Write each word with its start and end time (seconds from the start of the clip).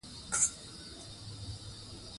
په 0.03 0.03
درنښت 0.09 0.43